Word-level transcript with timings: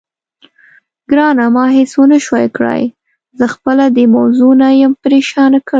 ګرانه، 1.09 1.45
ما 1.55 1.65
هېڅ 1.77 1.91
ونه 1.97 2.17
شوای 2.25 2.47
کړای، 2.57 2.83
زه 3.37 3.45
خپله 3.53 3.85
دې 3.95 4.05
موضوع 4.17 4.51
نه 4.61 4.67
یم 4.81 4.93
پرېشانه 5.03 5.59
کړې. 5.61 5.69